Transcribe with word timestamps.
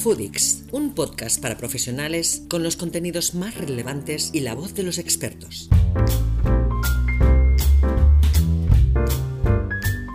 Foodix, 0.00 0.62
un 0.72 0.94
podcast 0.94 1.42
para 1.42 1.58
profesionales 1.58 2.42
con 2.48 2.62
los 2.62 2.76
contenidos 2.76 3.34
más 3.34 3.54
relevantes 3.54 4.30
y 4.32 4.40
la 4.40 4.54
voz 4.54 4.72
de 4.72 4.82
los 4.82 4.96
expertos. 4.96 5.68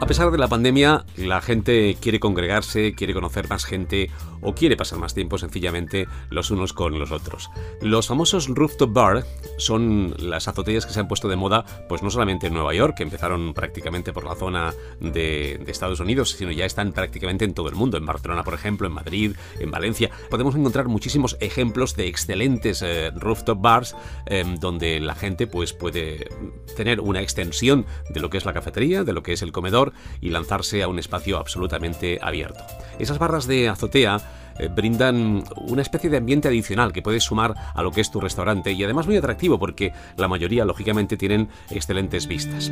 A 0.05 0.07
pesar 0.07 0.29
de 0.29 0.37
la 0.37 0.47
pandemia, 0.47 1.03
la 1.17 1.41
gente 1.41 1.97
quiere 1.99 2.19
congregarse, 2.19 2.93
quiere 2.93 3.15
conocer 3.15 3.49
más 3.49 3.65
gente 3.65 4.11
o 4.41 4.53
quiere 4.53 4.77
pasar 4.77 4.99
más 4.99 5.15
tiempo 5.15 5.39
sencillamente 5.39 6.07
los 6.29 6.51
unos 6.51 6.73
con 6.73 6.99
los 6.99 7.11
otros. 7.11 7.49
Los 7.81 8.07
famosos 8.07 8.47
rooftop 8.47 8.93
bar 8.93 9.25
son 9.57 10.13
las 10.19 10.47
azoteas 10.47 10.85
que 10.85 10.93
se 10.93 10.99
han 10.99 11.07
puesto 11.07 11.27
de 11.27 11.35
moda, 11.35 11.65
pues 11.89 12.03
no 12.03 12.11
solamente 12.11 12.45
en 12.45 12.53
Nueva 12.53 12.75
York, 12.75 12.97
que 12.97 13.01
empezaron 13.03 13.55
prácticamente 13.55 14.13
por 14.13 14.25
la 14.25 14.35
zona 14.35 14.75
de, 14.99 15.59
Estados 15.65 15.99
Unidos, 15.99 16.29
sino 16.37 16.51
ya 16.51 16.65
están 16.65 16.91
prácticamente 16.91 17.43
en 17.43 17.55
todo 17.55 17.67
el 17.67 17.75
mundo. 17.75 17.97
En 17.97 18.05
Barcelona, 18.05 18.43
por 18.43 18.53
ejemplo, 18.53 18.87
en 18.87 18.93
Madrid, 18.93 19.35
en 19.59 19.71
Valencia. 19.71 20.11
Podemos 20.29 20.55
encontrar 20.55 20.87
muchísimos 20.87 21.35
ejemplos 21.39 21.95
de 21.95 22.07
excelentes 22.07 22.83
eh, 22.83 23.09
rooftop 23.15 23.59
bars 23.59 23.95
em, 24.27 24.57
donde 24.57 24.99
la 24.99 25.15
gente 25.15 25.47
pues 25.47 25.73
puede 25.73 26.29
tener 26.77 27.01
una 27.01 27.21
extensión 27.21 27.87
de 28.09 28.19
lo 28.19 28.29
que 28.29 28.37
es 28.37 28.45
la 28.45 28.53
cafetería, 28.53 29.03
de 29.03 29.11
lo 29.11 29.23
que 29.23 29.33
es 29.33 29.41
el 29.41 29.51
comedor 29.51 29.94
y 30.21 30.29
lanzarse 30.29 30.83
a 30.83 30.87
un 30.87 30.99
espacio 30.99 31.37
absolutamente 31.37 32.19
abierto. 32.21 32.63
Esas 32.99 33.19
barras 33.19 33.47
de 33.47 33.69
azotea 33.69 34.19
eh, 34.57 34.69
brindan 34.73 35.43
una 35.67 35.81
especie 35.81 36.09
de 36.09 36.17
ambiente 36.17 36.47
adicional 36.47 36.93
que 36.93 37.01
puedes 37.01 37.23
sumar 37.23 37.53
a 37.73 37.83
lo 37.83 37.91
que 37.91 38.01
es 38.01 38.11
tu 38.11 38.21
restaurante 38.21 38.71
y 38.71 38.83
además 38.83 39.05
muy 39.05 39.17
atractivo 39.17 39.59
porque 39.59 39.93
la 40.17 40.27
mayoría 40.27 40.65
lógicamente 40.65 41.17
tienen 41.17 41.49
excelentes 41.69 42.27
vistas. 42.27 42.71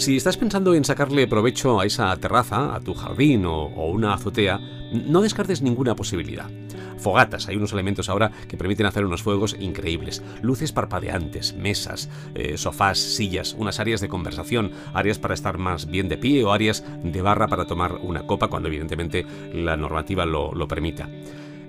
Si 0.00 0.16
estás 0.16 0.38
pensando 0.38 0.72
en 0.72 0.82
sacarle 0.82 1.28
provecho 1.28 1.78
a 1.78 1.84
esa 1.84 2.16
terraza, 2.16 2.74
a 2.74 2.80
tu 2.80 2.94
jardín 2.94 3.44
o, 3.44 3.66
una 3.66 4.14
azotea, 4.14 4.58
no 4.92 5.22
descartes 5.22 5.62
ninguna 5.62 5.94
posibilidad. 5.94 6.50
Fogatas, 6.98 7.48
hay 7.48 7.56
unos 7.56 7.72
elementos 7.72 8.08
ahora 8.08 8.30
que 8.48 8.56
permiten 8.56 8.86
hacer 8.86 9.06
unos 9.06 9.22
fuegos 9.22 9.56
increíbles. 9.58 10.22
Luces 10.42 10.72
parpadeantes, 10.72 11.54
mesas, 11.54 12.10
eh, 12.34 12.58
sofás, 12.58 12.98
sillas, 12.98 13.56
unas 13.58 13.80
áreas 13.80 14.00
de 14.00 14.08
conversación, 14.08 14.72
áreas 14.92 15.18
para 15.18 15.34
estar 15.34 15.56
más 15.56 15.86
bien 15.86 16.08
de 16.08 16.18
pie 16.18 16.44
o 16.44 16.52
áreas 16.52 16.84
de 17.02 17.22
barra 17.22 17.48
para 17.48 17.66
tomar 17.66 17.94
una 18.02 18.26
copa 18.26 18.48
cuando 18.48 18.68
evidentemente 18.68 19.24
la 19.54 19.76
normativa 19.76 20.26
lo, 20.26 20.52
lo 20.52 20.68
permita. 20.68 21.08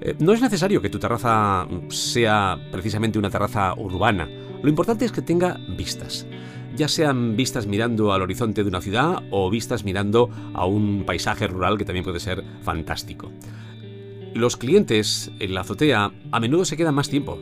Eh, 0.02 0.16
no 0.20 0.34
es 0.34 0.42
necesario 0.42 0.82
que 0.82 0.90
tu 0.90 1.00
terraza 1.00 1.68
sea 1.90 2.58
precisamente 2.72 3.20
una 3.20 3.30
terraza 3.30 3.74
urbana. 3.76 4.28
Lo 4.62 4.70
importante 4.70 5.06
es 5.06 5.12
que 5.12 5.22
tenga 5.22 5.58
vistas 5.78 6.28
ya 6.76 6.88
sean 6.88 7.36
vistas 7.36 7.68
mirando 7.68 8.14
al 8.14 8.22
horizonte 8.22 8.64
de 8.64 8.70
una 8.70 8.82
ciudad 8.82 9.24
o 9.32 9.50
vistas 9.50 9.84
mirando 9.84 10.30
a 10.54 10.66
un 10.66 11.04
paisaje 11.06 11.48
rural 11.48 11.78
que 11.78 11.86
también 11.86 12.04
puede 12.04 12.20
ser 12.20 12.44
fantástico. 12.62 13.32
Los 14.34 14.56
clientes 14.56 15.32
en 15.40 15.54
la 15.54 15.62
azotea 15.62 16.12
a 16.32 16.40
menudo 16.40 16.66
se 16.66 16.78
quedan 16.78 16.96
más 16.96 17.10
tiempo 17.10 17.38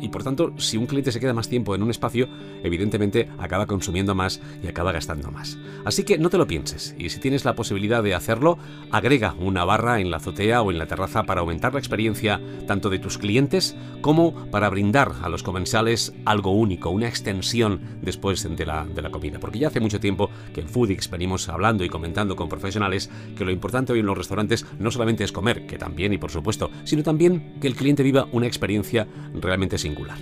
y 0.00 0.08
por 0.08 0.22
tanto 0.22 0.52
si 0.58 0.76
un 0.76 0.86
cliente 0.86 1.12
se 1.12 1.20
queda 1.20 1.34
más 1.34 1.48
tiempo 1.48 1.74
en 1.74 1.82
un 1.82 1.90
espacio, 1.90 2.28
evidentemente 2.62 3.28
acaba 3.38 3.66
consumiendo 3.66 4.14
más 4.14 4.40
y 4.62 4.68
acaba 4.68 4.92
gastando 4.92 5.30
más. 5.30 5.58
Así 5.84 6.04
que 6.04 6.18
no 6.18 6.30
te 6.30 6.38
lo 6.38 6.46
pienses 6.46 6.94
y 6.98 7.10
si 7.10 7.20
tienes 7.20 7.44
la 7.44 7.54
posibilidad 7.54 8.02
de 8.02 8.14
hacerlo, 8.14 8.58
agrega 8.90 9.34
una 9.38 9.64
barra 9.64 10.00
en 10.00 10.10
la 10.10 10.18
azotea 10.18 10.62
o 10.62 10.70
en 10.70 10.78
la 10.78 10.86
terraza 10.86 11.24
para 11.24 11.40
aumentar 11.40 11.72
la 11.72 11.78
experiencia 11.78 12.40
tanto 12.66 12.90
de 12.90 12.98
tus 12.98 13.18
clientes 13.18 13.76
como 14.00 14.34
para 14.50 14.68
brindar 14.70 15.12
a 15.22 15.28
los 15.28 15.42
comensales 15.42 16.12
algo 16.24 16.52
único, 16.52 16.90
una 16.90 17.08
extensión 17.08 17.80
después 18.02 18.48
de 18.56 18.66
la, 18.66 18.84
de 18.86 19.02
la 19.02 19.10
comida. 19.10 19.38
Porque 19.38 19.58
ya 19.58 19.68
hace 19.68 19.80
mucho 19.80 20.00
tiempo 20.00 20.30
que 20.54 20.60
en 20.60 20.68
Foodix 20.68 21.10
venimos 21.10 21.48
hablando 21.48 21.84
y 21.84 21.88
comentando 21.88 22.36
con 22.36 22.48
profesionales 22.48 23.10
que 23.36 23.44
lo 23.44 23.50
importante 23.50 23.92
hoy 23.92 24.00
en 24.00 24.06
los 24.06 24.16
restaurantes 24.16 24.66
no 24.78 24.90
solamente 24.90 25.24
es 25.24 25.32
comer, 25.32 25.66
que 25.66 25.78
también 25.78 26.12
y 26.12 26.18
por 26.18 26.30
supuesto, 26.30 26.70
sino 26.84 27.02
también 27.02 27.54
que 27.60 27.66
el 27.66 27.74
cliente 27.74 28.02
viva 28.02 28.28
una 28.32 28.46
experiencia 28.46 29.06
realmente 29.34 29.69
singular. 29.78 30.18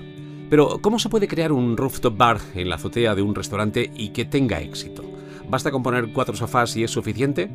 Pero, 0.51 0.81
¿cómo 0.81 0.99
se 0.99 1.09
puede 1.09 1.29
crear 1.29 1.53
un 1.53 1.77
rooftop 1.77 2.17
bar 2.17 2.41
en 2.55 2.69
la 2.69 2.77
azotea 2.77 3.15
de 3.15 3.23
un 3.23 3.35
restaurante 3.35 3.91
y 3.95 4.11
que 4.11 4.25
tenga 4.25 4.61
éxito? 4.61 5.05
¿Basta 5.49 5.71
con 5.71 5.83
poner 5.83 6.13
cuatro 6.13 6.35
sofás 6.35 6.77
y 6.77 6.85
es 6.85 6.91
suficiente? 6.91 7.51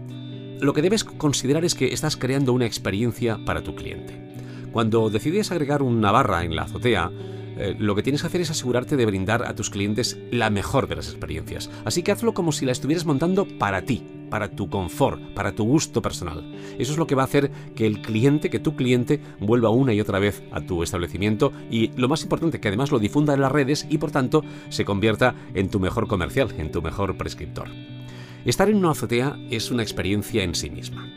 Lo 0.60 0.74
que 0.74 0.82
debes 0.82 1.04
considerar 1.04 1.66
es 1.66 1.76
que 1.76 1.94
estás 1.94 2.16
creando 2.16 2.54
una 2.54 2.66
experiencia 2.66 3.40
para 3.46 3.64
tu 3.64 3.76
cliente. 3.76 4.20
Cuando 4.72 5.10
decides 5.10 5.52
agregar 5.52 5.82
una 5.82 6.12
barra 6.12 6.44
en 6.44 6.56
la 6.56 6.64
azotea, 6.64 7.12
eh, 7.58 7.76
lo 7.78 7.96
que 7.96 8.04
tienes 8.04 8.22
que 8.22 8.28
hacer 8.28 8.42
es 8.42 8.50
asegurarte 8.50 8.96
de 8.96 9.06
brindar 9.06 9.46
a 9.46 9.56
tus 9.56 9.70
clientes 9.70 10.18
la 10.32 10.50
mejor 10.50 10.88
de 10.88 10.96
las 10.96 11.10
experiencias. 11.10 11.70
Así 11.86 12.02
que 12.02 12.12
hazlo 12.12 12.34
como 12.34 12.52
si 12.52 12.66
la 12.66 12.72
estuvieras 12.72 13.06
montando 13.06 13.46
para 13.60 13.84
ti, 13.84 14.04
para 14.34 14.50
tu 14.50 14.68
confort, 14.68 15.22
para 15.36 15.52
tu 15.52 15.64
gusto 15.64 16.02
personal. 16.02 16.44
Eso 16.80 16.92
es 16.92 16.98
lo 16.98 17.06
que 17.06 17.14
va 17.14 17.22
a 17.22 17.26
hacer 17.26 17.52
que 17.76 17.86
el 17.86 18.02
cliente, 18.02 18.50
que 18.50 18.58
tu 18.58 18.76
cliente, 18.76 19.22
vuelva 19.40 19.70
una 19.70 19.94
y 19.94 20.02
otra 20.02 20.18
vez 20.18 20.42
a 20.52 20.62
tu 20.62 20.82
establecimiento 20.82 21.52
y 21.70 21.92
lo 21.98 22.10
más 22.10 22.24
importante, 22.24 22.60
que 22.60 22.68
además 22.68 22.92
lo 22.92 22.98
difunda 22.98 23.36
en 23.36 23.42
las 23.42 23.52
redes 23.52 23.86
y 23.92 24.00
por 24.00 24.10
tanto 24.10 24.44
se 24.70 24.86
convierta 24.86 25.36
en 25.54 25.70
tu 25.70 25.80
mejor 25.80 26.08
comercial, 26.08 26.52
en 26.58 26.72
tu 26.72 26.82
mejor 26.82 27.16
prescriptor. 27.16 27.70
Estar 28.44 28.72
en 28.72 28.78
una 28.78 28.90
azotea 28.90 29.38
es 29.52 29.70
una 29.70 29.84
experiencia 29.84 30.42
en 30.42 30.56
sí 30.56 30.72
misma. 30.72 31.08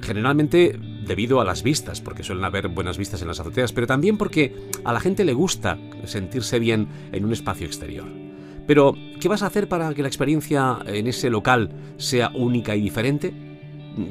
Generalmente 0.00 0.78
debido 1.04 1.40
a 1.40 1.44
las 1.44 1.64
vistas, 1.64 2.00
porque 2.00 2.22
suelen 2.22 2.44
haber 2.44 2.68
buenas 2.68 2.96
vistas 2.96 3.22
en 3.22 3.26
las 3.26 3.40
azoteas, 3.40 3.72
pero 3.72 3.88
también 3.88 4.16
porque 4.16 4.54
a 4.84 4.92
la 4.92 5.00
gente 5.00 5.24
le 5.24 5.32
gusta 5.32 5.80
sentirse 6.04 6.60
bien 6.60 6.86
en 7.10 7.24
un 7.24 7.32
espacio 7.32 7.66
exterior. 7.66 8.21
Pero, 8.66 8.94
¿qué 9.20 9.28
vas 9.28 9.42
a 9.42 9.46
hacer 9.46 9.68
para 9.68 9.92
que 9.94 10.02
la 10.02 10.08
experiencia 10.08 10.78
en 10.86 11.06
ese 11.06 11.30
local 11.30 11.70
sea 11.96 12.30
única 12.34 12.76
y 12.76 12.80
diferente? 12.80 13.34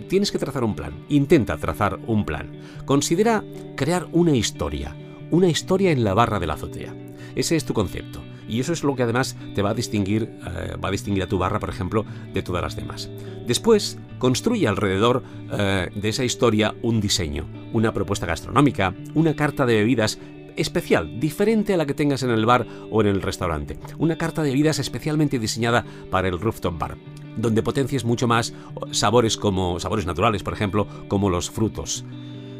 Tienes 0.09 0.31
que 0.31 0.37
trazar 0.37 0.63
un 0.63 0.75
plan. 0.75 0.93
Intenta 1.09 1.57
trazar 1.57 1.99
un 2.07 2.25
plan. 2.25 2.51
Considera 2.85 3.43
crear 3.75 4.07
una 4.11 4.35
historia. 4.35 4.95
Una 5.31 5.47
historia 5.47 5.91
en 5.91 6.03
la 6.03 6.13
barra 6.13 6.39
de 6.39 6.47
la 6.47 6.53
azotea. 6.53 6.93
Ese 7.35 7.55
es 7.55 7.65
tu 7.65 7.73
concepto. 7.73 8.21
Y 8.47 8.59
eso 8.59 8.73
es 8.73 8.83
lo 8.83 8.95
que 8.95 9.03
además 9.03 9.37
te 9.55 9.61
va 9.61 9.69
a 9.69 9.73
distinguir, 9.73 10.23
eh, 10.23 10.75
va 10.83 10.89
a 10.89 10.91
distinguir 10.91 11.23
a 11.23 11.27
tu 11.27 11.37
barra, 11.37 11.59
por 11.59 11.69
ejemplo, 11.69 12.05
de 12.33 12.43
todas 12.43 12.61
las 12.61 12.75
demás. 12.75 13.09
Después, 13.47 13.97
construye 14.19 14.67
alrededor 14.67 15.23
eh, 15.53 15.89
de 15.95 16.09
esa 16.09 16.25
historia 16.25 16.75
un 16.81 16.99
diseño, 16.99 17.45
una 17.71 17.93
propuesta 17.93 18.25
gastronómica, 18.25 18.93
una 19.13 19.35
carta 19.35 19.65
de 19.65 19.75
bebidas 19.75 20.19
especial, 20.57 21.19
diferente 21.19 21.73
a 21.73 21.77
la 21.77 21.85
que 21.85 21.93
tengas 21.93 22.23
en 22.23 22.31
el 22.31 22.45
bar 22.45 22.67
o 22.89 23.01
en 23.01 23.07
el 23.07 23.21
restaurante. 23.21 23.77
Una 23.97 24.17
carta 24.17 24.43
de 24.43 24.49
bebidas 24.49 24.79
especialmente 24.79 25.39
diseñada 25.39 25.85
para 26.09 26.27
el 26.27 26.39
rooftop 26.39 26.77
bar, 26.77 26.97
donde 27.37 27.63
potencies 27.63 28.05
mucho 28.05 28.27
más 28.27 28.53
sabores 28.91 29.37
como 29.37 29.79
sabores 29.79 30.05
naturales, 30.05 30.43
por 30.43 30.53
ejemplo, 30.53 30.87
como 31.07 31.29
los 31.29 31.49
frutos. 31.49 32.05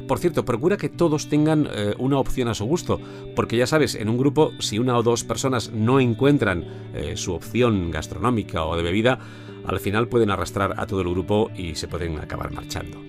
Por 0.08 0.20
cierto, 0.20 0.44
procura 0.44 0.76
que 0.76 0.90
todos 0.90 1.30
tengan 1.30 1.70
eh, 1.72 1.96
una 1.98 2.20
opción 2.20 2.50
a 2.50 2.54
su 2.54 2.66
gusto, 2.66 3.00
porque 3.36 3.56
ya 3.56 3.66
sabes, 3.66 3.96
en 3.96 4.10
un 4.10 4.18
grupo, 4.18 4.52
si 4.60 4.78
una 4.78 4.98
o 4.98 5.04
dos 5.04 5.24
personas 5.24 5.72
no 5.72 6.00
encuentran 6.02 6.66
eh, 6.94 7.14
su 7.16 7.34
opción 7.34 7.92
gastronómica 7.92 8.66
o 8.66 8.76
de 8.76 8.84
bebida, 8.84 9.20
al 9.66 9.80
final 9.80 10.10
pueden 10.10 10.32
arrastrar 10.32 10.74
a 10.78 10.86
todo 10.86 11.02
el 11.02 11.10
grupo 11.10 11.50
y 11.56 11.76
se 11.76 11.88
pueden 11.88 12.20
acabar 12.20 12.52
marchando. 12.52 13.00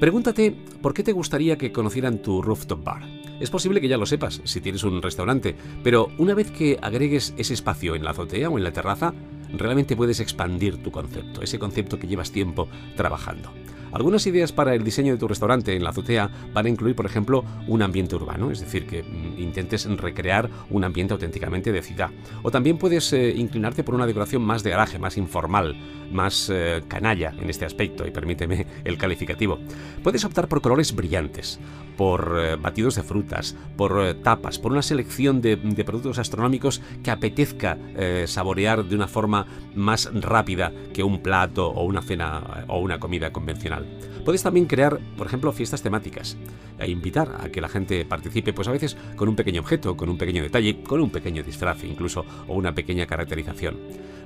Pregúntate 0.00 0.54
por 0.82 0.94
qué 0.94 1.02
te 1.02 1.12
gustaría 1.12 1.56
que 1.56 1.72
conocieran 1.72 2.22
tu 2.22 2.42
rooftop 2.42 2.84
bar. 2.84 3.15
Es 3.40 3.50
posible 3.50 3.80
que 3.80 3.88
ya 3.88 3.98
lo 3.98 4.06
sepas 4.06 4.40
si 4.44 4.60
tienes 4.60 4.82
un 4.82 5.02
restaurante, 5.02 5.54
pero 5.82 6.08
una 6.18 6.34
vez 6.34 6.50
que 6.50 6.78
agregues 6.80 7.34
ese 7.36 7.54
espacio 7.54 7.94
en 7.94 8.04
la 8.04 8.10
azotea 8.10 8.48
o 8.48 8.56
en 8.56 8.64
la 8.64 8.72
terraza, 8.72 9.12
realmente 9.52 9.96
puedes 9.96 10.20
expandir 10.20 10.82
tu 10.82 10.90
concepto, 10.90 11.42
ese 11.42 11.58
concepto 11.58 11.98
que 11.98 12.06
llevas 12.06 12.32
tiempo 12.32 12.68
trabajando. 12.96 13.50
Algunas 13.96 14.26
ideas 14.26 14.52
para 14.52 14.74
el 14.74 14.84
diseño 14.84 15.14
de 15.14 15.18
tu 15.18 15.26
restaurante 15.26 15.74
en 15.74 15.82
la 15.82 15.88
azotea 15.88 16.30
van 16.52 16.66
a 16.66 16.68
incluir, 16.68 16.94
por 16.94 17.06
ejemplo, 17.06 17.42
un 17.66 17.80
ambiente 17.80 18.14
urbano, 18.14 18.50
es 18.50 18.60
decir, 18.60 18.86
que 18.86 19.02
mm, 19.02 19.40
intentes 19.40 19.86
recrear 19.86 20.50
un 20.68 20.84
ambiente 20.84 21.14
auténticamente 21.14 21.72
de 21.72 21.80
ciudad. 21.80 22.10
O 22.42 22.50
también 22.50 22.76
puedes 22.76 23.10
eh, 23.14 23.32
inclinarte 23.34 23.84
por 23.84 23.94
una 23.94 24.06
decoración 24.06 24.42
más 24.42 24.62
de 24.62 24.68
garaje, 24.68 24.98
más 24.98 25.16
informal, 25.16 25.74
más 26.12 26.50
eh, 26.52 26.82
canalla 26.86 27.32
en 27.40 27.48
este 27.48 27.64
aspecto, 27.64 28.06
y 28.06 28.10
permíteme 28.10 28.66
el 28.84 28.98
calificativo. 28.98 29.60
Puedes 30.02 30.26
optar 30.26 30.46
por 30.46 30.60
colores 30.60 30.94
brillantes, 30.94 31.58
por 31.96 32.36
eh, 32.38 32.56
batidos 32.56 32.96
de 32.96 33.02
frutas, 33.02 33.56
por 33.78 34.12
tapas, 34.22 34.58
por 34.58 34.72
una 34.72 34.82
selección 34.82 35.40
de, 35.40 35.56
productos 35.86 36.18
astronómicos 36.18 36.82
que 37.02 37.10
apetezca 37.10 37.78
saborear 38.26 38.84
de 38.84 38.94
una 38.94 39.06
forma 39.06 39.46
más 39.74 40.10
rápida 40.12 40.72
que 40.92 41.02
un 41.02 41.22
plato 41.22 41.68
o 41.68 41.84
una 41.84 42.02
cena 42.02 42.64
o 42.66 42.80
una 42.80 42.98
comida 42.98 43.32
convencional. 43.32 43.85
Puedes 44.24 44.42
también 44.42 44.66
crear, 44.66 44.98
por 45.16 45.28
ejemplo, 45.28 45.52
fiestas 45.52 45.82
temáticas 45.82 46.36
e 46.80 46.90
invitar 46.90 47.36
a 47.40 47.48
que 47.48 47.60
la 47.60 47.68
gente 47.68 48.04
participe, 48.04 48.52
pues 48.52 48.66
a 48.66 48.72
veces 48.72 48.96
con 49.14 49.28
un 49.28 49.36
pequeño 49.36 49.60
objeto, 49.60 49.96
con 49.96 50.08
un 50.08 50.18
pequeño 50.18 50.42
detalle, 50.42 50.82
con 50.82 51.00
un 51.00 51.10
pequeño 51.10 51.44
disfraz 51.44 51.84
incluso 51.84 52.24
o 52.48 52.54
una 52.54 52.74
pequeña 52.74 53.06
caracterización. 53.06 53.78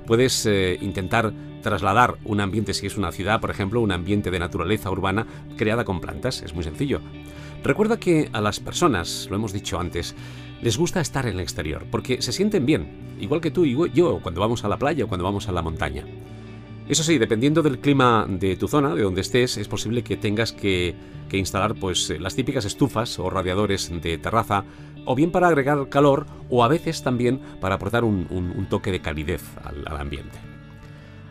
Puedes 0.07 0.45
eh, 0.47 0.79
intentar 0.81 1.31
trasladar 1.61 2.17
un 2.25 2.41
ambiente, 2.41 2.73
si 2.73 2.87
es 2.87 2.97
una 2.97 3.11
ciudad, 3.11 3.39
por 3.39 3.51
ejemplo, 3.51 3.79
un 3.79 3.91
ambiente 3.91 4.31
de 4.31 4.39
naturaleza 4.39 4.89
urbana 4.89 5.27
creada 5.55 5.85
con 5.85 6.01
plantas, 6.01 6.41
es 6.41 6.55
muy 6.55 6.63
sencillo. 6.63 6.99
Recuerda 7.63 7.99
que 7.99 8.29
a 8.33 8.41
las 8.41 8.59
personas, 8.59 9.27
lo 9.29 9.35
hemos 9.35 9.53
dicho 9.53 9.79
antes, 9.79 10.15
les 10.63 10.77
gusta 10.77 10.99
estar 10.99 11.27
en 11.27 11.35
el 11.35 11.41
exterior, 11.41 11.85
porque 11.91 12.23
se 12.23 12.31
sienten 12.31 12.65
bien, 12.65 13.15
igual 13.19 13.39
que 13.39 13.51
tú 13.51 13.65
y 13.65 13.77
yo 13.93 14.19
cuando 14.23 14.41
vamos 14.41 14.63
a 14.65 14.67
la 14.67 14.77
playa 14.77 15.05
o 15.05 15.07
cuando 15.07 15.25
vamos 15.25 15.47
a 15.47 15.51
la 15.51 15.61
montaña. 15.61 16.05
Eso 16.91 17.03
sí, 17.03 17.17
dependiendo 17.17 17.61
del 17.61 17.79
clima 17.79 18.25
de 18.27 18.57
tu 18.57 18.67
zona, 18.67 18.93
de 18.93 19.03
donde 19.03 19.21
estés, 19.21 19.55
es 19.55 19.69
posible 19.69 20.03
que 20.03 20.17
tengas 20.17 20.51
que, 20.51 20.93
instalar 21.31 21.73
pues, 21.75 22.09
las 22.19 22.35
típicas 22.35 22.65
estufas 22.65 23.17
o 23.17 23.29
radiadores 23.29 23.89
de 24.01 24.17
terraza, 24.17 24.65
o 25.05 25.15
bien 25.15 25.31
para 25.31 25.47
agregar 25.47 25.87
calor, 25.87 26.25
o 26.49 26.65
a 26.65 26.67
veces 26.67 27.01
también 27.01 27.39
para 27.61 27.75
aportar 27.75 28.03
un, 28.03 28.67
toque 28.69 28.91
de 28.91 28.99
calidez 28.99 29.41
al 29.63 29.95
ambiente. 29.95 30.50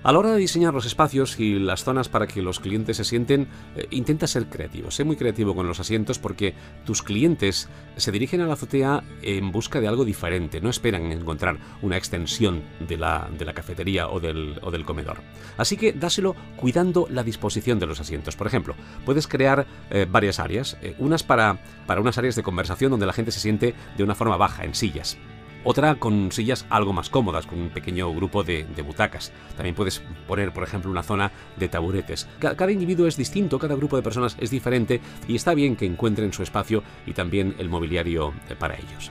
A 0.02 0.12
la 0.12 0.18
hora 0.18 0.32
de 0.32 0.38
diseñar 0.38 0.72
los 0.72 0.86
espacios 0.86 1.38
y 1.38 1.58
las 1.58 1.84
zonas 1.84 2.08
para 2.08 2.26
que 2.26 2.40
los 2.40 2.58
clientes 2.58 2.96
se 2.96 3.04
sienten, 3.04 3.48
eh, 3.76 3.86
intenta 3.90 4.26
ser 4.26 4.46
creativo. 4.46 4.90
Sé 4.90 5.04
muy 5.04 5.16
creativo 5.16 5.54
con 5.54 5.68
los 5.68 5.78
asientos 5.78 6.18
porque 6.18 6.54
tus 6.86 7.02
clientes 7.02 7.68
se 7.96 8.10
dirigen 8.10 8.40
a 8.40 8.46
la 8.46 8.54
azotea 8.54 9.04
en 9.20 9.52
busca 9.52 9.78
de 9.78 9.88
algo 9.88 10.06
diferente. 10.06 10.62
No 10.62 10.70
esperan 10.70 11.12
encontrar 11.12 11.58
una 11.82 11.98
extensión 11.98 12.62
de 12.88 12.96
la, 12.96 13.28
cafetería 13.54 14.08
o 14.08 14.20
del, 14.20 14.84
comedor. 14.86 15.18
Así 15.58 15.76
que 15.76 15.92
dáselo 15.92 16.34
cuidando 16.56 17.06
la 17.10 17.22
disposición 17.22 17.78
de 17.78 17.86
los 17.86 18.00
asientos. 18.00 18.36
Por 18.36 18.46
ejemplo, 18.46 18.76
puedes 19.04 19.28
crear 19.28 19.66
eh, 19.90 20.06
varias 20.10 20.40
áreas. 20.40 20.78
Eh, 20.80 20.94
unas 20.98 21.22
para, 21.22 21.58
para 21.86 22.00
unas 22.00 22.16
áreas 22.16 22.36
de 22.36 22.42
conversación 22.42 22.90
donde 22.90 23.04
la 23.04 23.12
gente 23.12 23.32
se 23.32 23.40
siente 23.40 23.74
de 23.98 24.04
una 24.04 24.14
forma 24.14 24.38
baja, 24.38 24.64
en 24.64 24.74
sillas 24.74 25.18
otra 25.64 25.96
con 25.96 26.32
sillas 26.32 26.66
algo 26.70 26.92
más 26.92 27.10
cómodas, 27.10 27.46
con 27.46 27.60
un 27.60 27.70
pequeño 27.70 28.12
grupo 28.14 28.42
de, 28.42 28.64
butacas. 28.86 29.32
También 29.56 29.74
puedes 29.74 30.02
poner, 30.26 30.52
por 30.52 30.64
ejemplo, 30.64 30.90
una 30.90 31.02
zona 31.02 31.32
de 31.56 31.68
taburetes. 31.68 32.28
Cada, 32.38 32.72
individuo 32.72 33.06
es 33.06 33.16
distinto, 33.16 33.58
cada 33.58 33.74
grupo 33.74 33.96
de 33.96 34.02
personas 34.02 34.36
es 34.40 34.50
diferente 34.50 35.00
y 35.28 35.36
está 35.36 35.54
bien 35.54 35.76
que 35.76 35.86
encuentren 35.86 36.32
su 36.32 36.42
espacio 36.42 36.82
y 37.06 37.12
también 37.12 37.54
el 37.58 37.68
mobiliario 37.68 38.32
eh, 38.48 38.54
para 38.58 38.76
ellos. 38.76 39.10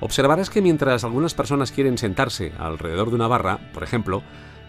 Observarás 0.00 0.48
que 0.48 0.62
mientras 0.62 1.04
algunas 1.04 1.34
personas 1.34 1.72
quieren 1.72 1.98
sentarse 1.98 2.52
alrededor 2.58 3.10
de 3.10 3.16
una 3.16 3.28
barra, 3.28 3.58
por 3.72 3.82
ejemplo, 3.82 4.22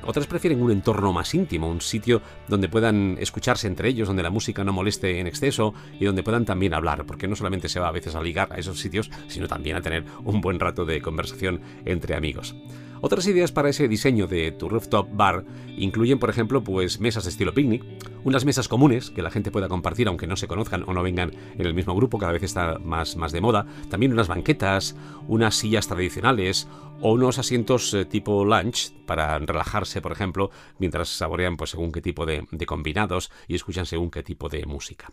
otras 0.06 0.28
prefieren 0.28 0.62
un 0.62 0.72
entorno 0.72 1.14
más 1.14 1.34
íntimo, 1.34 1.70
un 1.70 1.82
sitio 1.82 2.22
donde 2.48 2.70
puedan 2.70 3.18
escucharse 3.20 3.68
entre 3.68 3.90
ellos, 3.90 4.08
donde 4.08 4.24
la 4.24 4.30
música 4.30 4.64
no 4.64 4.74
moleste 4.74 5.20
en 5.20 5.28
exceso 5.28 5.74
y 6.00 6.06
donde 6.06 6.24
puedan 6.24 6.46
también 6.46 6.74
hablar, 6.74 7.06
porque 7.06 7.28
no 7.28 7.36
solamente 7.36 7.70
se 7.70 7.80
va 7.80 7.88
a 7.88 7.92
veces 7.92 8.16
a 8.16 8.22
ligar 8.22 8.52
a 8.52 8.58
esos 8.58 8.80
sitios, 8.80 9.10
sino 9.28 9.48
también 9.48 9.76
a 9.76 9.82
tener 9.82 10.06
un 10.24 10.42
buen 10.42 10.60
rato 10.60 10.86
de 10.86 11.02
conversación 11.02 11.62
entre 11.86 12.16
amigos. 12.16 12.56
Otras 13.04 13.26
ideas 13.26 13.52
para 13.52 13.70
ese 13.70 13.88
diseño 13.88 14.28
de 14.28 14.52
tu 14.52 14.70
rooftop 14.70 15.10
bar 15.12 15.44
incluyen, 15.76 16.20
por 16.20 16.30
ejemplo, 16.30 16.64
pues 16.64 17.00
mesas 17.00 17.24
de 17.24 17.32
estilo 17.32 17.52
picnic, 17.52 17.84
unas 18.24 18.46
mesas 18.46 18.68
comunes 18.68 19.10
que 19.10 19.24
la 19.24 19.32
gente 19.32 19.50
pueda 19.50 19.68
compartir 19.68 20.08
aunque 20.08 20.28
no 20.28 20.36
se 20.36 20.48
conozcan 20.48 20.84
o 20.88 20.94
no 20.94 21.02
vengan 21.02 21.32
en 21.58 21.66
el 21.66 21.74
mismo 21.74 21.96
grupo, 21.96 22.20
cada 22.20 22.32
vez 22.32 22.44
está 22.44 22.78
más, 22.78 23.16
más 23.16 23.32
de 23.32 23.42
moda, 23.42 23.66
también 23.90 24.14
unas 24.14 24.28
banquetas, 24.28 24.96
unas 25.28 25.56
sillas 25.56 25.88
tradicionales 25.88 26.68
o 27.02 27.14
unos 27.14 27.40
asientos 27.40 27.92
eh, 27.96 28.06
tipo 28.06 28.46
lunch 28.46 28.94
para 29.08 29.40
relajarse, 29.40 30.00
por 30.00 30.12
ejemplo, 30.12 30.52
mientras 30.78 31.10
saborean 31.10 31.58
pues 31.58 31.72
según 31.72 31.92
qué 31.92 32.02
tipo 32.02 32.28
de 32.28 32.46
combinados 32.68 33.32
y 33.48 33.56
escuchan 33.56 33.88
según 33.88 34.12
qué 34.12 34.22
tipo 34.22 34.48
de 34.48 34.64
música. 34.68 35.12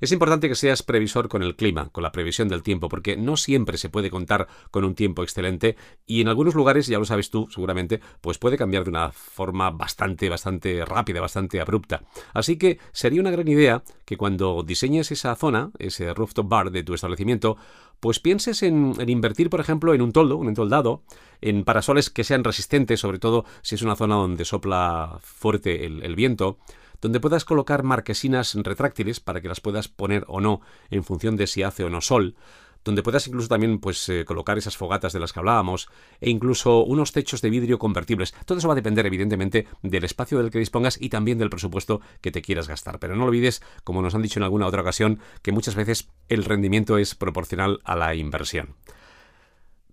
Es 0.00 0.12
importante 0.12 0.48
que 0.48 0.54
seas 0.54 0.82
previsor 0.82 1.28
con 1.28 1.42
el 1.42 1.56
clima, 1.56 1.90
con 1.90 2.02
la 2.02 2.10
previsión 2.10 2.48
del 2.48 2.62
tiempo, 2.62 2.88
porque 2.88 3.18
no 3.18 3.36
siempre 3.36 3.76
se 3.76 3.90
puede 3.90 4.08
contar 4.08 4.48
con 4.70 4.84
un 4.84 4.94
tiempo 4.94 5.22
excelente 5.22 5.76
y 6.06 6.22
en 6.22 6.28
algunos 6.28 6.54
lugares, 6.54 6.86
ya 6.86 6.98
lo 6.98 7.04
sabes 7.04 7.30
tú 7.30 7.48
seguramente, 7.50 8.00
pues 8.22 8.38
puede 8.38 8.56
cambiar 8.56 8.84
de 8.84 8.90
una 8.90 9.12
forma 9.12 9.70
bastante, 9.70 10.30
bastante 10.30 10.84
rápida, 10.86 11.20
bastante 11.20 11.60
abrupta. 11.60 12.02
Así 12.32 12.56
que 12.56 12.78
sería 12.92 13.20
una 13.20 13.30
gran 13.30 13.46
idea 13.46 13.82
que 14.06 14.16
cuando 14.16 14.62
diseñes 14.62 15.12
esa 15.12 15.34
zona, 15.36 15.70
ese 15.78 16.14
rooftop 16.14 16.48
bar 16.48 16.70
de 16.70 16.82
tu 16.82 16.94
establecimiento, 16.94 17.58
pues 18.00 18.20
pienses 18.20 18.62
en, 18.62 18.94
invertir, 19.06 19.50
por 19.50 19.60
ejemplo, 19.60 19.92
en 19.92 20.00
un 20.00 20.12
toldo, 20.12 20.38
un 20.38 20.48
entoldado, 20.48 21.02
en 21.42 21.64
parasoles 21.64 22.08
que 22.08 22.24
sean 22.24 22.44
resistentes, 22.44 23.00
sobre 23.00 23.18
todo 23.18 23.44
si 23.60 23.74
es 23.74 23.82
una 23.82 23.96
zona 23.96 24.14
donde 24.14 24.46
sopla 24.46 25.18
fuerte 25.20 25.84
el 25.84 26.14
viento, 26.14 26.58
donde 27.00 27.20
puedas 27.20 27.44
colocar 27.44 27.82
marquesinas 27.82 28.54
retráctiles 28.54 29.20
para 29.20 29.40
que 29.40 29.48
las 29.48 29.60
puedas 29.60 29.88
poner 29.88 30.24
o 30.28 30.40
no 30.40 30.60
en 30.90 31.04
función 31.04 31.36
de 31.36 31.46
si 31.46 31.62
hace 31.62 31.84
o 31.84 31.90
no 31.90 32.00
sol, 32.00 32.36
donde 32.84 33.02
puedas 33.02 33.26
incluso 33.26 33.48
también 33.48 33.78
pues, 33.78 34.08
eh, 34.08 34.24
colocar 34.24 34.58
esas 34.58 34.76
fogatas 34.76 35.12
de 35.12 35.20
las 35.20 35.32
que 35.32 35.40
hablábamos, 35.40 35.88
e 36.20 36.30
incluso 36.30 36.82
unos 36.84 37.12
techos 37.12 37.42
de 37.42 37.50
vidrio 37.50 37.78
convertibles. 37.78 38.34
Todo 38.44 38.58
eso 38.58 38.68
va 38.68 38.74
a 38.74 38.76
depender, 38.76 39.06
evidentemente, 39.06 39.66
del 39.82 40.04
espacio 40.04 40.38
del 40.38 40.50
que 40.50 40.58
dispongas 40.58 41.00
y 41.00 41.08
también 41.08 41.38
del 41.38 41.50
presupuesto 41.50 42.00
que 42.20 42.30
te 42.30 42.42
quieras 42.42 42.68
gastar. 42.68 42.98
Pero 42.98 43.16
no 43.16 43.24
olvides, 43.24 43.62
como 43.84 44.02
nos 44.02 44.14
han 44.14 44.22
dicho 44.22 44.38
en 44.38 44.44
alguna 44.44 44.66
otra 44.66 44.82
ocasión, 44.82 45.20
que 45.42 45.52
muchas 45.52 45.74
veces 45.74 46.08
el 46.28 46.44
rendimiento 46.44 46.98
es 46.98 47.14
proporcional 47.14 47.80
a 47.84 47.96
la 47.96 48.14
inversión. 48.14 48.76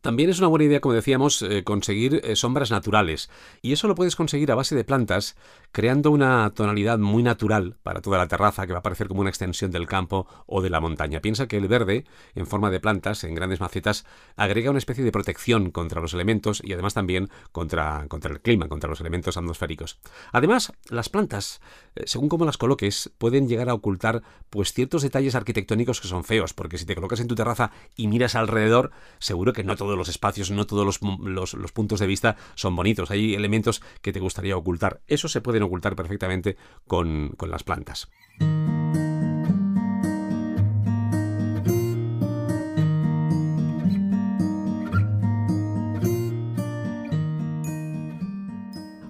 También 0.07 0.30
es 0.30 0.39
una 0.39 0.48
buena 0.48 0.63
idea, 0.63 0.80
como 0.80 0.95
decíamos, 0.95 1.42
eh, 1.42 1.65
conseguir 1.65 2.21
eh, 2.24 2.38
sombras 2.38 2.71
naturales. 2.71 3.30
Y 3.62 3.74
eso 3.74 3.89
lo 3.89 3.95
puedes 3.95 4.15
conseguir 4.15 4.50
a 4.54 4.56
base 4.56 4.74
de 4.74 4.86
plantas, 4.86 5.36
creando 5.74 6.12
una 6.12 6.50
tonalidad 6.51 6.98
muy 6.98 7.24
natural 7.24 7.75
para 7.83 8.00
toda 8.00 8.18
la 8.18 8.30
terraza, 8.30 8.65
que 8.65 8.71
va 8.71 8.80
a 8.80 8.83
parecer 8.83 9.09
como 9.09 9.19
una 9.19 9.30
extensión 9.30 9.69
del 9.69 9.86
campo 9.86 10.25
o 10.45 10.62
de 10.62 10.69
la 10.69 10.80
montaña. 10.80 11.19
Piensa 11.19 11.50
que 11.50 11.57
el 11.57 11.68
verde, 11.68 12.06
en 12.36 12.48
forma 12.48 12.69
de 12.69 12.80
plantas, 12.80 13.25
en 13.25 13.36
grandes 13.36 13.59
macetas, 13.59 14.06
agrega 14.38 14.69
una 14.69 14.80
especie 14.80 15.04
de 15.04 15.12
protección 15.12 15.71
contra 15.71 16.00
los 16.00 16.13
elementos 16.13 16.62
y 16.63 16.71
además 16.71 16.94
también 16.94 17.30
contra, 17.51 18.07
el 18.09 18.39
clima, 18.39 18.69
contra 18.69 18.89
los 18.89 19.01
elementos 19.01 19.36
atmosféricos. 19.36 20.00
Además, 20.31 20.71
las 20.89 21.09
plantas, 21.09 21.59
eh, 21.95 22.04
según 22.06 22.30
cómo 22.30 22.45
las 22.45 22.56
coloques, 22.56 23.12
pueden 23.18 23.50
llegar 23.50 23.68
a 23.68 23.74
ocultar 23.74 24.24
pues 24.50 24.71
ciertos 24.71 25.01
detalles 25.01 25.36
arquitectónicos 25.36 26.00
que 26.00 26.07
son 26.07 26.24
feos, 26.24 26.54
porque 26.54 26.77
si 26.77 26.86
te 26.86 26.95
colocas 26.95 27.19
en 27.19 27.27
tu 27.27 27.36
terraza 27.36 27.71
y 27.98 28.07
miras 28.07 28.36
alrededor, 28.36 28.92
seguro 29.19 29.51
que 29.51 29.65
no 29.65 29.75
todo 29.75 29.96
los 29.97 30.09
espacios, 30.09 30.51
no 30.51 30.65
todos 30.65 30.99
los, 31.01 31.71
puntos 31.71 31.99
de 31.99 32.07
vista 32.07 32.35
son 32.55 32.75
bonitos. 32.75 33.11
Hay 33.11 33.33
elementos 33.33 33.81
que 34.01 34.13
te 34.13 34.19
gustaría 34.19 34.57
ocultar. 34.57 35.01
Eso 35.07 35.27
se 35.27 35.41
pueden 35.41 35.63
ocultar 35.63 35.95
perfectamente 35.95 36.57
con, 36.88 37.29
con 37.38 37.51
las 37.51 37.63
plantas. 37.63 38.09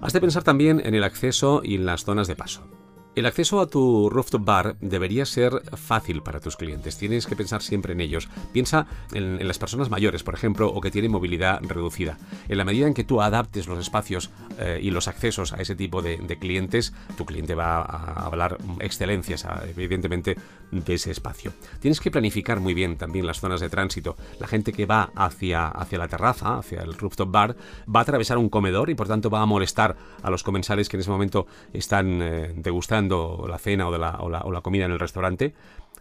Has 0.00 0.12
de 0.14 0.20
pensar 0.22 0.42
también 0.42 0.80
en 0.82 0.94
el 0.94 1.04
acceso 1.04 1.60
y 1.62 1.74
en 1.74 1.84
las 1.84 2.04
zonas 2.04 2.28
de 2.28 2.36
paso. 2.36 2.77
El 3.18 3.26
acceso 3.26 3.58
a 3.60 3.66
tu 3.66 4.08
rooftop 4.08 4.44
bar 4.44 4.76
debería 4.80 5.26
ser 5.26 5.50
fácil 5.76 6.22
para 6.22 6.38
tus 6.38 6.56
clientes. 6.56 6.96
Tienes 6.98 7.26
que 7.26 7.34
pensar 7.34 7.62
siempre 7.62 7.92
en 7.92 8.00
ellos. 8.00 8.28
Piensa 8.52 8.86
en, 9.12 9.44
las 9.44 9.58
personas 9.58 9.90
mayores, 9.90 10.22
por 10.22 10.34
ejemplo, 10.34 10.68
o 10.68 10.80
que 10.80 10.92
tienen 10.92 11.10
movilidad 11.10 11.60
reducida. 11.62 12.16
En 12.48 12.58
la 12.58 12.64
medida 12.64 12.86
en 12.86 12.94
que 12.94 13.02
tú 13.02 13.20
adaptes 13.20 13.66
los 13.66 13.80
espacios 13.80 14.30
eh, 14.60 14.78
y 14.80 14.92
los 14.92 15.08
accesos 15.08 15.52
a 15.52 15.56
ese 15.56 15.74
tipo 15.74 16.00
de, 16.00 16.38
clientes, 16.38 16.92
tu 17.16 17.26
cliente 17.26 17.56
va 17.56 17.82
a 17.82 18.24
hablar 18.24 18.56
excelencias, 18.78 19.44
evidentemente, 19.76 20.36
de 20.70 20.94
ese 20.94 21.10
espacio. 21.10 21.52
Tienes 21.80 21.98
que 21.98 22.12
planificar 22.12 22.60
muy 22.60 22.72
bien 22.72 22.98
también 22.98 23.26
las 23.26 23.40
zonas 23.40 23.58
de 23.58 23.68
tránsito. 23.68 24.16
La 24.38 24.46
gente 24.46 24.72
que 24.72 24.86
va 24.86 25.10
hacia, 25.16 25.66
hacia 25.66 25.98
la 25.98 26.06
terraza, 26.06 26.58
hacia 26.58 26.82
el 26.82 26.94
rooftop 26.94 27.32
bar, 27.32 27.56
va 27.92 27.98
a 27.98 28.02
atravesar 28.04 28.38
un 28.38 28.48
comedor 28.48 28.90
y 28.90 28.94
por 28.94 29.08
tanto 29.08 29.28
va 29.28 29.42
a 29.42 29.46
molestar 29.46 29.96
a 30.22 30.30
los 30.30 30.44
comensales 30.44 30.88
que 30.88 30.96
en 30.96 31.00
ese 31.00 31.10
momento 31.10 31.48
están 31.72 32.22
eh, 32.22 32.52
degustando 32.54 33.07
la 33.08 33.58
cena 33.58 33.88
o, 33.88 33.98
la, 33.98 34.60
comida 34.62 34.84
en 34.84 34.92
el 34.92 34.98
restaurante, 34.98 35.54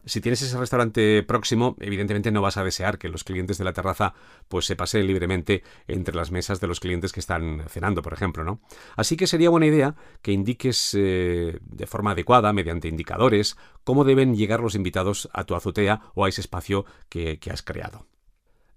si 0.06 0.22
tienes 0.22 0.42
ese 0.42 0.58
restaurante 0.58 1.22
próximo, 1.24 1.76
evidentemente 1.80 2.32
no 2.32 2.42
vas 2.42 2.56
a 2.56 2.64
desear 2.64 2.98
que 2.98 3.10
los 3.10 3.26
clientes 3.26 3.58
de 3.58 3.66
la 3.66 3.74
terraza 3.74 4.14
pues 4.48 4.66
se 4.66 4.78
paseen 4.78 5.06
libremente 5.06 5.64
entre 5.88 6.16
las 6.16 6.32
mesas 6.32 6.62
de 6.62 6.68
los 6.68 6.80
clientes 6.80 7.12
que 7.12 7.20
están 7.20 7.64
cenando, 7.68 8.02
por 8.02 8.14
ejemplo, 8.14 8.46
¿no? 8.46 8.62
Así 8.96 9.18
que 9.18 9.28
sería 9.28 9.50
buena 9.50 9.66
idea 9.66 9.96
que 10.22 10.32
indiques 10.32 10.96
eh, 10.98 11.60
de 11.62 11.88
forma 11.88 12.12
adecuada, 12.12 12.54
mediante 12.54 12.88
indicadores, 12.88 13.58
cómo 13.84 14.06
deben 14.06 14.36
llegar 14.36 14.62
los 14.62 14.76
invitados 14.76 15.30
a 15.34 15.44
tu 15.44 15.56
azotea 15.56 16.02
o 16.16 16.24
a 16.24 16.30
ese 16.30 16.42
espacio 16.42 16.86
que 17.10 17.40
has 17.52 17.62
creado. 17.62 18.06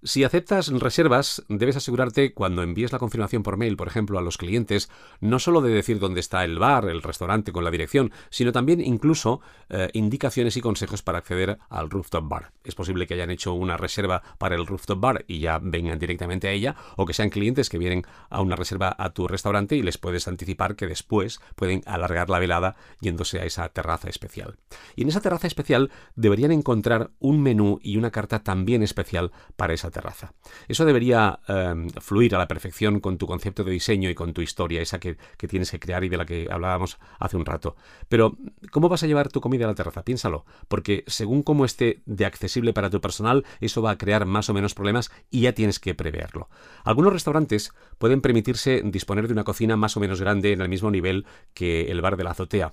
Si 0.03 0.23
aceptas 0.23 0.69
reservas, 0.69 1.43
debes 1.47 1.75
asegurarte 1.75 2.33
cuando 2.33 2.63
envíes 2.63 2.91
la 2.91 2.97
confirmación 2.97 3.43
por 3.43 3.57
mail, 3.57 3.77
por 3.77 3.87
ejemplo, 3.87 4.17
a 4.17 4.23
los 4.23 4.39
clientes, 4.39 4.89
no 5.19 5.37
solo 5.37 5.61
de 5.61 5.69
decir 5.69 5.99
dónde 5.99 6.21
está 6.21 6.43
el 6.43 6.57
bar, 6.57 6.85
el 6.85 7.03
restaurante 7.03 7.51
con 7.51 7.63
la 7.63 7.69
dirección, 7.69 8.11
sino 8.31 8.51
también 8.51 8.81
incluso 8.81 9.41
eh, 9.69 9.89
indicaciones 9.93 10.57
y 10.57 10.61
consejos 10.61 11.03
para 11.03 11.19
acceder 11.19 11.59
al 11.69 11.91
rooftop 11.91 12.27
bar. 12.27 12.51
Es 12.63 12.73
posible 12.73 13.05
que 13.05 13.13
hayan 13.13 13.29
hecho 13.29 13.53
una 13.53 13.77
reserva 13.77 14.23
para 14.39 14.55
el 14.55 14.65
rooftop 14.65 14.99
bar 14.99 15.23
y 15.27 15.37
ya 15.37 15.59
vengan 15.61 15.99
directamente 15.99 16.47
a 16.47 16.51
ella, 16.51 16.75
o 16.97 17.05
que 17.05 17.13
sean 17.13 17.29
clientes 17.29 17.69
que 17.69 17.77
vienen 17.77 18.03
a 18.31 18.41
una 18.41 18.55
reserva 18.55 18.95
a 18.97 19.11
tu 19.11 19.27
restaurante 19.27 19.75
y 19.75 19.83
les 19.83 19.99
puedes 19.99 20.27
anticipar 20.27 20.75
que 20.75 20.87
después 20.87 21.41
pueden 21.55 21.83
alargar 21.85 22.31
la 22.31 22.39
velada 22.39 22.75
yéndose 23.01 23.39
a 23.39 23.45
esa 23.45 23.69
terraza 23.69 24.09
especial. 24.09 24.57
Y 24.95 25.03
en 25.03 25.09
esa 25.09 25.21
terraza 25.21 25.45
especial 25.45 25.91
deberían 26.15 26.51
encontrar 26.51 27.11
un 27.19 27.43
menú 27.43 27.79
y 27.83 27.97
una 27.97 28.09
carta 28.09 28.39
también 28.39 28.81
especial 28.81 29.31
para 29.55 29.75
esa 29.75 29.90
terraza. 29.91 30.33
Eso 30.67 30.85
debería 30.85 31.39
em, 31.47 31.89
fluir 31.89 32.35
a 32.35 32.37
la 32.37 32.47
perfección 32.47 32.99
con 32.99 33.17
tu 33.17 33.27
concepto 33.27 33.63
de 33.63 33.71
diseño 33.71 34.09
y 34.09 34.15
con 34.15 34.33
tu 34.33 34.41
historia, 34.41 34.81
esa 34.81 34.99
que, 34.99 35.17
que, 35.37 35.47
tienes 35.47 35.71
que 35.71 35.79
crear 35.79 36.03
y 36.03 36.09
de 36.09 36.17
la 36.17 36.25
que 36.25 36.47
hablábamos 36.49 36.97
hace 37.19 37.37
un 37.37 37.45
rato. 37.45 37.75
Pero, 38.09 38.37
¿cómo 38.71 38.89
vas 38.89 39.03
a 39.03 39.07
llevar 39.07 39.29
tu 39.29 39.41
comida 39.41 39.65
a 39.65 39.67
la 39.67 39.75
terraza? 39.75 40.03
Piénsalo, 40.03 40.45
porque 40.67 41.03
según 41.07 41.43
cómo 41.43 41.65
esté 41.65 42.01
de 42.05 42.25
accesible 42.25 42.73
para 42.73 42.89
tu 42.89 43.01
personal, 43.01 43.45
eso 43.59 43.81
va 43.81 43.91
a 43.91 43.97
crear 43.97 44.25
más 44.25 44.49
o 44.49 44.53
menos 44.53 44.73
problemas 44.73 45.11
y 45.29 45.41
ya 45.41 45.53
tienes 45.53 45.79
que 45.79 45.95
preverlo. 45.95 46.49
Algunos 46.83 47.13
restaurantes 47.13 47.71
pueden 47.97 48.21
permitirse 48.21 48.81
disponer 48.83 49.27
de 49.27 49.33
una 49.33 49.43
cocina 49.43 49.75
más 49.75 49.97
o 49.97 49.99
menos 49.99 50.21
grande 50.21 50.53
en 50.53 50.61
el 50.61 50.69
mismo 50.69 50.91
nivel 50.91 51.25
que 51.53 51.91
el 51.91 52.01
bar 52.01 52.17
de 52.17 52.23
la 52.23 52.31
azotea. 52.31 52.71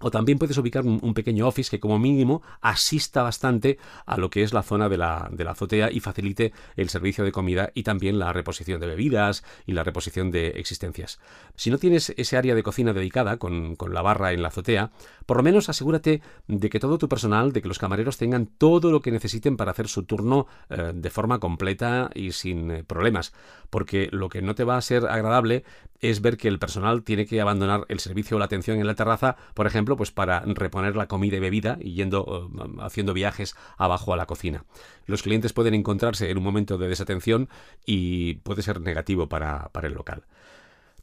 O 0.00 0.10
también 0.10 0.38
puedes 0.38 0.58
ubicar 0.58 0.84
un, 0.84 1.14
pequeño 1.14 1.48
office 1.48 1.70
que 1.70 1.80
como 1.80 1.98
mínimo 1.98 2.42
asista 2.60 3.22
bastante 3.22 3.78
a 4.04 4.18
lo 4.18 4.28
que 4.28 4.42
es 4.42 4.52
la 4.52 4.62
zona 4.62 4.88
de 4.88 4.98
la, 4.98 5.28
de 5.32 5.44
la, 5.44 5.52
azotea 5.52 5.90
y 5.90 6.00
facilite 6.00 6.52
el 6.76 6.90
servicio 6.90 7.24
de 7.24 7.32
comida 7.32 7.70
y 7.74 7.82
también 7.82 8.18
la 8.18 8.32
reposición 8.32 8.80
de 8.80 8.86
bebidas 8.86 9.44
y 9.64 9.72
la 9.72 9.84
reposición 9.84 10.30
de 10.30 10.48
existencias. 10.48 11.18
Si 11.54 11.70
no 11.70 11.78
tienes 11.78 12.12
ese 12.16 12.36
área 12.36 12.54
de 12.54 12.62
cocina 12.62 12.92
dedicada 12.92 13.38
con, 13.38 13.76
con 13.76 13.94
la 13.94 14.02
barra 14.02 14.32
en 14.32 14.42
la 14.42 14.48
azotea, 14.48 14.90
por 15.24 15.38
lo 15.38 15.42
menos 15.42 15.68
asegúrate 15.68 16.20
de 16.46 16.70
que 16.70 16.80
todo 16.80 16.98
tu 16.98 17.08
personal, 17.08 17.52
de 17.52 17.62
que 17.62 17.68
los 17.68 17.78
camareros 17.78 18.18
tengan 18.18 18.46
todo 18.46 18.90
lo 18.90 19.00
que 19.00 19.10
necesiten 19.10 19.56
para 19.56 19.70
hacer 19.70 19.88
su 19.88 20.04
turno 20.04 20.46
eh, 20.68 20.92
de 20.94 21.10
forma 21.10 21.38
completa 21.38 22.10
y 22.14 22.32
sin 22.32 22.70
eh, 22.70 22.84
problemas. 22.84 23.32
Porque 23.70 24.08
lo 24.12 24.28
que 24.28 24.42
no 24.42 24.54
te 24.54 24.64
va 24.64 24.76
a 24.76 24.82
ser 24.82 25.06
agradable 25.06 25.64
es 26.00 26.20
ver 26.20 26.36
que 26.36 26.48
el 26.48 26.58
personal 26.58 27.02
tiene 27.02 27.26
que 27.26 27.40
abandonar 27.40 27.84
el 27.88 28.00
servicio 28.00 28.36
o 28.36 28.40
la 28.40 28.46
atención 28.46 28.78
en 28.78 28.86
la 28.86 28.94
terraza, 28.94 29.36
por 29.54 29.66
ejemplo, 29.66 29.85
pues 29.94 30.10
para 30.10 30.40
reponer 30.40 30.96
la 30.96 31.06
comida 31.06 31.36
y 31.36 31.40
bebida 31.40 31.76
y 31.80 31.92
yendo 31.92 32.50
eh, 32.58 32.68
haciendo 32.80 33.12
viajes 33.12 33.54
abajo 33.76 34.14
a 34.14 34.16
la 34.16 34.26
cocina. 34.26 34.64
Los 35.04 35.22
clientes 35.22 35.52
pueden 35.52 35.74
encontrarse 35.74 36.30
en 36.30 36.38
un 36.38 36.44
momento 36.44 36.78
de 36.78 36.88
desatención 36.88 37.50
y 37.84 38.36
puede 38.36 38.62
ser 38.62 38.80
negativo 38.80 39.28
para, 39.28 39.68
para 39.68 39.86
el 39.86 39.94
local. 39.94 40.24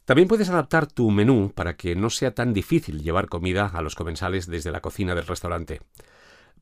También 0.04 0.28
puedes 0.28 0.50
adaptar 0.50 0.86
tu 0.86 1.10
menú 1.10 1.52
para 1.54 1.76
que 1.76 1.96
no 1.96 2.10
sea 2.10 2.34
tan 2.34 2.52
difícil 2.52 3.02
llevar 3.02 3.28
comida 3.28 3.70
a 3.72 3.80
los 3.80 3.94
comensales 3.94 4.46
desde 4.46 4.70
la 4.70 4.82
cocina 4.82 5.14
del 5.14 5.26
restaurante. 5.26 5.80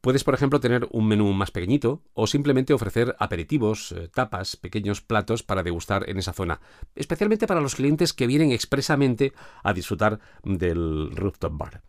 Puedes, 0.03 0.25
por 0.25 0.35
ejemplo, 0.35 0.59
tener 0.59 0.89
un 0.91 1.07
menú 1.07 1.33
más 1.33 1.53
pequeñito 1.53 2.03
o 2.13 2.27
simplemente 2.27 2.73
ofrecer 2.73 3.15
aperitivos, 3.21 3.93
eh, 3.93 4.09
tapas, 4.13 4.57
pequeños 4.57 5.01
platos 5.01 5.45
para 5.45 5.63
degustar 5.63 6.11
en 6.11 6.19
esa 6.19 6.33
zona, 6.33 6.61
especialmente 6.97 7.47
para 7.47 7.61
los 7.61 7.77
clientes 7.77 8.13
que 8.13 8.27
vienen 8.27 8.51
expresamente 8.51 9.33
a 9.63 9.73
disfrutar 9.73 10.19
del 10.43 11.13
rooftop 11.15 11.57
bar. 11.57 11.83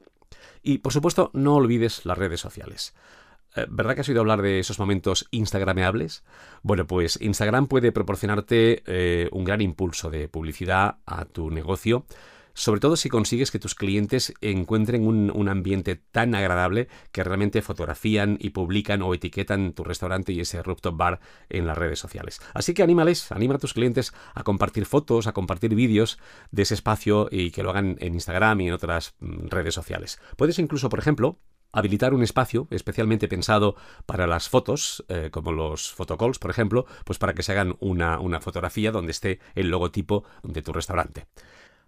Y 0.63 0.79
por 0.79 0.93
supuesto, 0.93 1.29
no 1.34 1.55
olvides 1.55 2.05
las 2.05 2.17
redes 2.17 2.39
sociales. 2.39 2.96
Eh, 3.55 3.67
¿Verdad 3.70 3.96
que 3.96 4.01
has 4.01 4.10
oído 4.10 4.22
hablar 4.22 4.41
de 4.41 4.60
esos 4.60 4.79
momentos 4.79 5.27
instagrameables? 5.32 6.24
Bueno, 6.63 6.88
pues 6.88 7.20
Instagram 7.22 7.67
puede 7.67 7.91
proporcionarte 7.91 8.82
eh, 8.88 9.29
un 9.32 9.43
gran 9.43 9.62
impulso 9.62 10.10
de 10.10 10.27
publicidad 10.29 10.98
a 11.05 11.25
tu 11.25 11.51
negocio 11.51 12.05
sobre 12.53 12.79
todo 12.79 12.95
si 12.95 13.10
consigues 13.10 13.51
que 13.51 13.60
tus 13.60 13.75
clientes 13.75 14.33
encuentren 14.41 15.07
un, 15.07 15.50
ambiente 15.50 15.95
tan 15.95 16.36
agradable 16.36 16.88
que 17.12 17.24
realmente 17.24 17.62
fotografían 17.62 18.38
y 18.39 18.51
publican 18.51 19.01
o 19.01 19.13
etiquetan 19.13 19.74
tu 19.74 19.83
restaurante 19.83 20.31
y 20.31 20.39
ese 20.39 20.63
rooftop 20.63 20.95
bar 20.95 21.19
en 21.50 21.67
las 21.67 21.77
redes 21.77 22.00
sociales. 22.00 22.41
Así 22.53 22.74
que 22.74 22.83
anímales, 22.83 23.31
anima 23.31 23.55
a 23.55 23.60
tus 23.60 23.74
clientes 23.74 24.13
a 24.33 24.43
compartir 24.43 24.86
fotos, 24.86 25.27
a 25.27 25.33
compartir 25.33 25.75
vídeos 25.75 26.17
de 26.51 26.63
ese 26.63 26.74
espacio 26.74 27.27
y 27.29 27.51
que 27.51 27.63
lo 27.63 27.72
hagan 27.72 27.98
en 28.00 28.13
Instagram 28.13 28.62
y 28.62 28.67
en 28.67 28.74
otras 28.74 29.15
mm, 29.19 29.48
redes 29.48 29.74
sociales. 29.74 30.19
Puedes 30.38 30.60
incluso, 30.60 30.89
por 30.89 31.00
ejemplo, 31.00 31.39
habilitar 31.74 32.13
un 32.13 32.24
espacio 32.24 32.67
especialmente 32.69 33.27
pensado 33.27 33.75
para 34.05 34.27
las 34.27 34.48
fotos, 34.48 35.03
eh, 35.10 35.29
como 35.31 35.51
los 35.51 35.91
photocalls, 35.91 36.39
por 36.39 36.51
ejemplo, 36.51 36.86
pues 37.03 37.19
para 37.19 37.33
que 37.33 37.43
se 37.43 37.51
hagan 37.51 37.75
una, 37.79 38.19
una 38.19 38.39
fotografía 38.39 38.91
donde 38.91 39.12
esté 39.12 39.39
el 39.55 39.69
logotipo 39.69 40.24
de 40.43 40.62
tu 40.62 40.72
restaurante. 40.72 41.25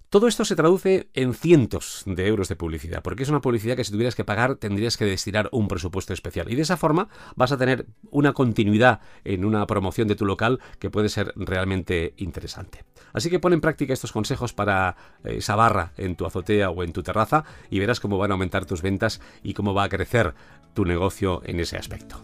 Todo 0.09 0.27
esto 0.27 0.45
se 0.45 0.55
traduce 0.55 1.09
en 1.13 1.33
cientos 1.33 2.03
de 2.05 2.27
euros 2.27 2.47
de 2.47 2.55
publicidad, 2.55 3.01
porque 3.01 3.23
es 3.23 3.29
una 3.29 3.41
publicidad 3.41 3.75
que 3.75 3.83
si 3.83 3.91
tuvieras 3.91 4.15
que 4.15 4.23
pagar 4.23 4.55
tendrías 4.55 4.97
que 4.97 5.05
destinar 5.05 5.49
un 5.51 5.67
presupuesto 5.67 6.13
especial. 6.13 6.51
Y 6.51 6.55
de 6.55 6.61
esa 6.61 6.77
forma 6.77 7.09
vas 7.35 7.51
a 7.51 7.57
tener 7.57 7.87
una 8.11 8.33
continuidad 8.33 9.01
en 9.23 9.45
una 9.45 9.65
promoción 9.65 10.07
de 10.07 10.15
tu 10.15 10.25
local 10.25 10.59
que 10.79 10.89
puede 10.89 11.09
ser 11.09 11.33
realmente 11.35 12.13
interesante. 12.17 12.85
Así 13.13 13.29
que 13.29 13.39
pon 13.39 13.53
en 13.53 13.61
práctica 13.61 13.93
estos 13.93 14.11
consejos 14.11 14.53
para 14.53 14.95
eh, 15.23 15.37
esa 15.37 15.55
barra 15.55 15.93
en 15.97 16.15
tu 16.15 16.25
azotea 16.25 16.69
o 16.69 16.83
en 16.83 16.93
tu 16.93 17.01
terraza 17.01 17.43
y 17.69 17.79
verás 17.79 17.99
cómo 17.99 18.17
van 18.17 18.31
a 18.31 18.35
aumentar 18.35 18.65
tus 18.65 18.81
ventas 18.81 19.21
y 19.41 19.53
cómo 19.53 19.73
va 19.73 19.83
a 19.83 19.89
crecer 19.89 20.33
tu 20.73 20.85
negocio 20.85 21.41
en 21.45 21.59
ese 21.59 21.77
aspecto. 21.77 22.21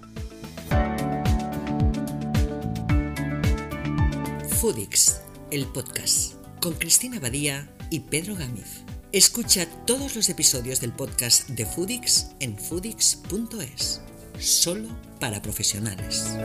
Foodix, 4.60 5.24
el 5.50 5.66
podcast 5.68 6.40
con 6.62 6.74
Cristina 6.74 7.20
Badía 7.20 7.68
y 7.89 8.01
Pedro 8.01 8.36
Gámez. 8.36 8.84
Escucha 9.12 9.65
todos 9.86 10.15
los 10.15 10.30
episodios 10.30 10.80
del 10.80 10.94
podcast 10.94 11.50
de 11.50 11.65
Foodix 11.65 12.27
en 12.39 12.58
foodix.es, 12.58 14.01
solo 14.39 14.88
para 15.20 15.41
profesionales. 15.41 16.38